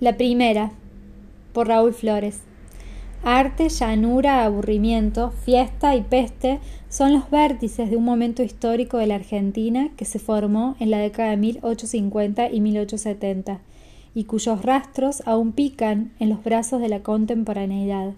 [0.00, 0.72] La primera,
[1.52, 2.40] por Raúl Flores.
[3.22, 9.16] Arte, llanura, aburrimiento, fiesta y peste son los vértices de un momento histórico de la
[9.16, 13.60] Argentina que se formó en la década de 1850 y 1870
[14.14, 18.14] y cuyos rastros aún pican en los brazos de la contemporaneidad.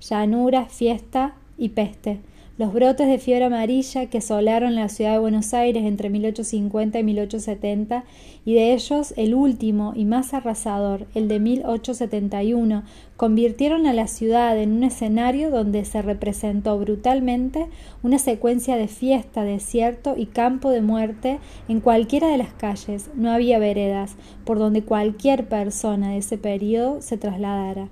[0.00, 2.18] Llanura, fiesta y peste
[2.60, 7.02] los brotes de fiebre amarilla que asolaron la ciudad de Buenos Aires entre 1850 y
[7.02, 8.04] 1870,
[8.44, 12.82] y de ellos el último y más arrasador, el de 1871,
[13.16, 17.66] convirtieron a la ciudad en un escenario donde se representó brutalmente
[18.02, 23.08] una secuencia de fiesta, desierto y campo de muerte en cualquiera de las calles.
[23.14, 27.88] No había veredas por donde cualquier persona de ese periodo se trasladara.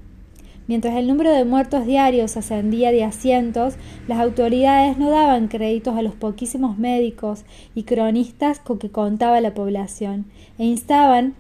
[0.69, 6.03] Mientras el número de muertos diarios ascendía de asientos, las autoridades no daban créditos a
[6.03, 7.45] los poquísimos médicos
[7.75, 10.27] y cronistas con que contaba la población
[10.59, 11.35] e instaban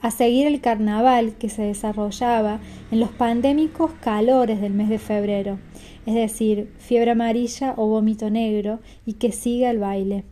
[0.00, 5.58] a seguir el carnaval que se desarrollaba en los pandémicos calores del mes de febrero,
[6.06, 10.24] es decir, fiebre amarilla o vómito negro, y que siga el baile.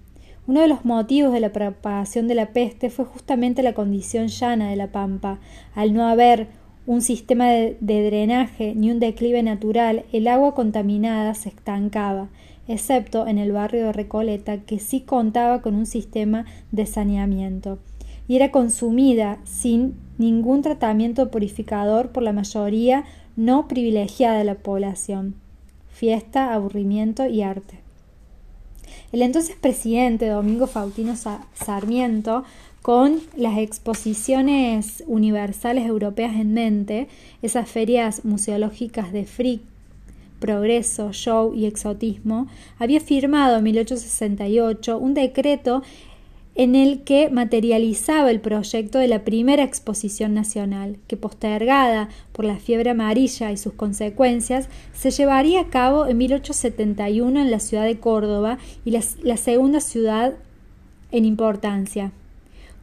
[0.46, 4.70] Uno de los motivos de la propagación de la peste fue justamente la condición llana
[4.70, 5.38] de la pampa,
[5.74, 6.48] al no haber
[6.86, 12.28] un sistema de, drenaje ni un declive natural, el agua contaminada se estancaba,
[12.68, 17.78] excepto en el barrio de Recoleta, que sí contaba con un sistema de saneamiento,
[18.28, 23.04] y era consumida sin ningún tratamiento purificador por la mayoría
[23.36, 25.34] no privilegiada de la población.
[25.90, 27.80] Fiesta, aburrimiento y arte.
[29.12, 31.14] El entonces presidente Domingo Faustino
[31.54, 32.44] Sarmiento
[32.86, 37.08] con las exposiciones universales europeas en mente,
[37.42, 39.60] esas ferias museológicas de freak,
[40.38, 42.46] progreso, show y exotismo,
[42.78, 45.82] había firmado en 1868 un decreto
[46.54, 52.54] en el que materializaba el proyecto de la primera exposición nacional, que postergada por la
[52.54, 57.98] fiebre amarilla y sus consecuencias, se llevaría a cabo en 1871 en la ciudad de
[57.98, 60.34] Córdoba y la, la segunda ciudad
[61.10, 62.12] en importancia.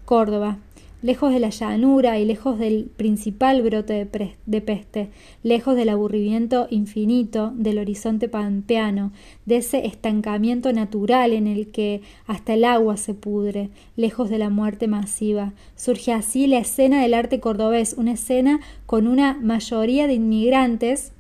[0.06, 0.58] Córdoba,
[1.04, 4.08] lejos de la llanura y lejos del principal brote
[4.46, 5.10] de, peste,
[5.44, 9.12] lejos del aburrimiento infinito del horizonte pampeano,
[9.46, 14.50] de ese estancamiento natural en el que hasta el agua se pudre, lejos de la
[14.50, 15.54] muerte masiva.
[15.76, 21.12] Surge así la escena del arte cordobés, una escena con una mayoría de inmigrantes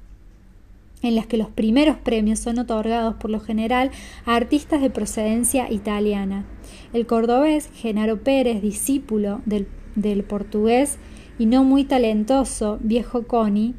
[1.03, 3.91] en las que los primeros premios son otorgados por lo general
[4.25, 6.45] a artistas de procedencia italiana.
[6.93, 10.97] El cordobés Genaro Pérez, discípulo del, del portugués
[11.37, 13.75] y no muy talentoso viejo Coni,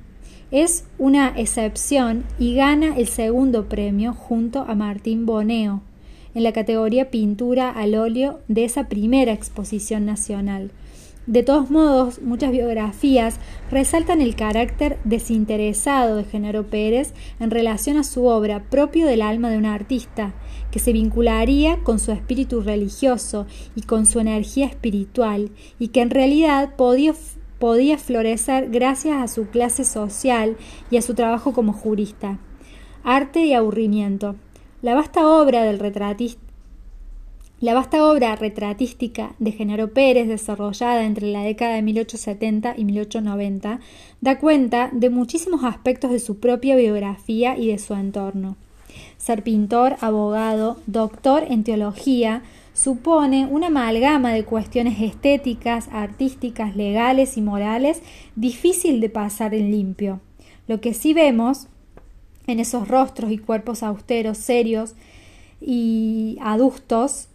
[0.51, 5.83] es una excepción y gana el segundo premio junto a Martín Boneo
[6.35, 10.71] en la categoría pintura al óleo de esa primera exposición nacional.
[11.27, 13.37] De todos modos, muchas biografías
[13.71, 19.49] resaltan el carácter desinteresado de Genaro Pérez en relación a su obra propio del alma
[19.49, 20.35] de un artista,
[20.71, 26.11] que se vincularía con su espíritu religioso y con su energía espiritual, y que en
[26.11, 27.15] realidad podía,
[27.59, 30.59] podía florecer gracias a su clase social
[30.91, 32.39] y a su trabajo como jurista.
[33.03, 34.37] Arte y aburrimiento.
[34.83, 36.44] La vasta obra del retratista
[37.65, 43.81] la vasta obra retratística de Genaro Pérez, desarrollada entre la década de 1870 y 1890,
[44.21, 48.57] da cuenta de muchísimos aspectos de su propia biografía y de su entorno.
[49.17, 52.43] Ser pintor, abogado, doctor en teología,
[52.75, 58.03] supone una amalgama de cuestiones estéticas, artísticas, legales y morales
[58.37, 60.21] difícil de pasar en limpio.
[60.69, 61.69] Lo que sí vemos
[62.47, 64.97] en esos rostros y cuerpos austeros, serios
[65.63, 67.29] y adustos,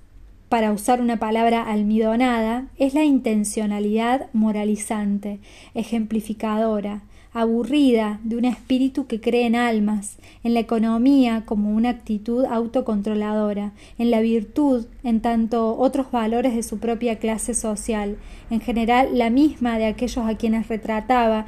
[0.49, 5.39] para usar una palabra almidonada, es la intencionalidad moralizante,
[5.75, 12.45] ejemplificadora, aburrida de un espíritu que cree en almas, en la economía como una actitud
[12.45, 18.17] autocontroladora, en la virtud en tanto otros valores de su propia clase social,
[18.49, 21.45] en general la misma de aquellos a quienes retrataba,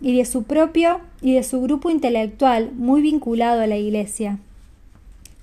[0.00, 4.38] y de su propio y de su grupo intelectual muy vinculado a la Iglesia.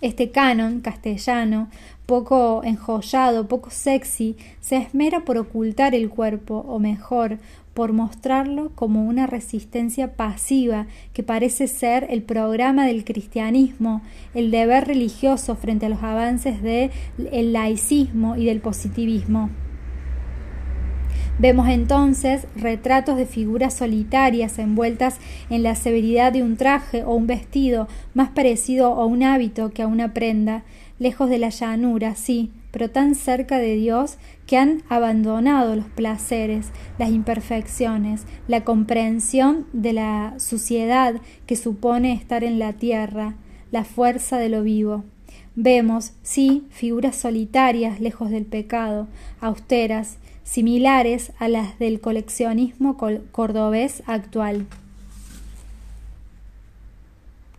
[0.02, 1.70] Este canon castellano
[2.06, 7.40] poco enjollado, poco sexy, se esmera por ocultar el cuerpo, o mejor,
[7.74, 14.02] por mostrarlo como una resistencia pasiva que parece ser el programa del cristianismo,
[14.34, 19.50] el deber religioso frente a los avances del laicismo y del positivismo.
[21.38, 25.18] Vemos entonces retratos de figuras solitarias envueltas
[25.50, 29.82] en la severidad de un traje o un vestido más parecido a un hábito que
[29.82, 30.64] a una prenda,
[30.98, 34.18] lejos de la llanura, sí, pero tan cerca de Dios
[34.48, 36.68] que han abandonado los placeres,
[36.98, 41.16] las imperfecciones, la comprensión de la suciedad
[41.46, 43.36] que supone estar en la tierra,
[43.72, 45.04] la fuerza de lo vivo.
[45.56, 49.08] Vemos, sí, figuras solitarias lejos del pecado,
[49.42, 52.96] austeras, similares a las del coleccionismo
[53.32, 54.68] cordobés actual.